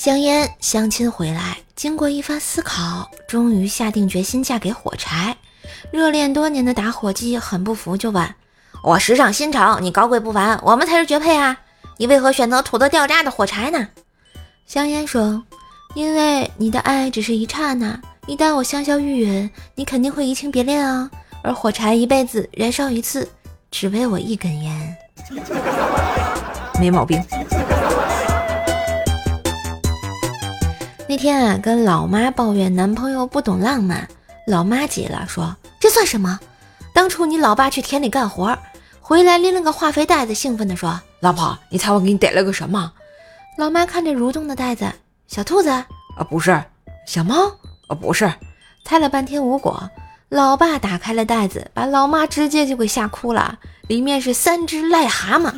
[0.00, 5.36] 香烟相亲回来，经过一番思考，终于下定决心嫁给火柴。
[5.90, 8.34] 热恋多年的打火机很不服，就问
[8.82, 11.54] ：“我时尚新潮，你高贵不凡，我们才是绝配啊！
[11.98, 13.88] 你为何选择土得掉渣的火柴呢？”
[14.64, 15.42] 香烟说
[15.94, 21.10] ：“因为你的爱只是一刹那，一旦我香消玉殒，你肯定会移情别恋啊。
[21.42, 23.28] 而火柴一辈子燃烧一次，
[23.70, 24.96] 只为我一根烟，
[26.80, 27.22] 没毛病。”
[31.10, 34.08] 那天啊，跟老妈抱怨男朋友不懂浪漫，
[34.46, 36.38] 老妈急了，说：“这算什么？
[36.94, 38.56] 当初你老爸去田里干活，
[39.00, 42.92] 回来拎了个化肥袋子，兴奋地说：‘老婆，你猜我给你逮了个什么？’
[43.58, 44.88] 老妈看着蠕动的袋子，
[45.26, 45.84] 小兔子啊，
[46.30, 46.62] 不是，
[47.08, 47.34] 小猫
[47.88, 48.32] 啊，不是，
[48.84, 49.90] 猜了半天无果。
[50.28, 53.58] 老爸打开了袋子，把老妈直接就给吓哭了，
[53.88, 55.52] 里面是三只癞蛤蟆。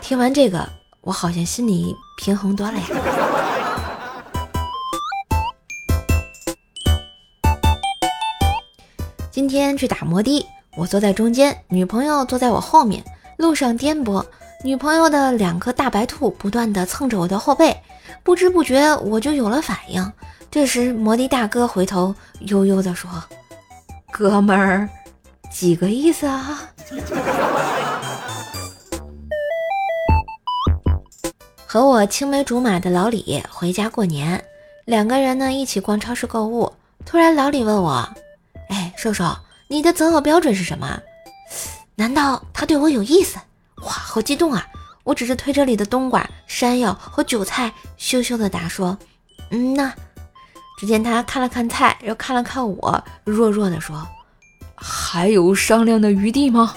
[0.00, 0.64] 听完这个，
[1.00, 2.84] 我好像心里平衡多了呀。”
[9.36, 10.46] 今天去打摩的，
[10.78, 13.04] 我坐在中间，女朋友坐在我后面。
[13.36, 14.24] 路上颠簸，
[14.64, 17.76] 女朋友的两颗大白兔不断的蹭着我的后背，
[18.22, 20.10] 不知不觉我就有了反应。
[20.50, 22.14] 这时摩的大哥回头
[22.46, 23.10] 悠悠的说
[24.10, 24.88] ：“哥们儿，
[25.52, 26.72] 几个意思啊？”
[31.66, 34.42] 和我青梅竹马的老李回家过年，
[34.86, 36.72] 两个人呢一起逛超市购物。
[37.04, 38.08] 突然老李问我。
[39.06, 39.36] 瘦瘦，
[39.68, 41.00] 你的择偶标准是什么？
[41.94, 43.38] 难道他对我有意思？
[43.82, 44.66] 哇，好激动啊！
[45.04, 48.98] 我指着推车里的冬瓜、山药和韭菜，羞羞的答说
[49.52, 49.92] ：“嗯呐。”
[50.76, 54.04] 只见他看了看菜，又看了看我，弱弱的说
[54.74, 56.74] ：“还有商量的余地吗？”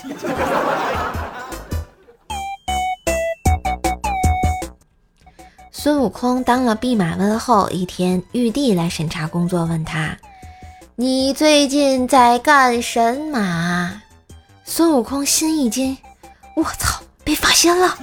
[5.71, 10.15] 孙悟空当了弼马温后，一天玉帝来审查工作，问他。
[11.02, 14.02] 你最近在干什么？
[14.65, 15.98] 孙悟空心一惊，
[16.58, 17.98] 我操，被发现了！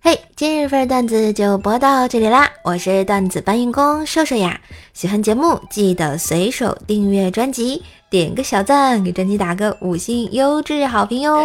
[0.00, 4.60] 嘿，今日份段子就播到这里啦，我是段子搬运工瘦瘦呀。
[4.92, 11.40] 喜欢节目记得随手订阅专辑，点个小赞，给专辑打个五星优质好评哟。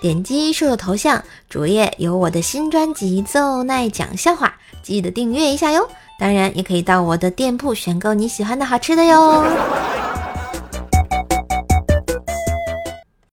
[0.00, 4.46] 点击瘦瘦头像，主页有我的新专辑《奏奈讲笑话》。
[4.82, 5.88] 记得订阅一下哟，
[6.18, 9.44] 当然也可以到我的店铺选购你喜欢的好吃的哟。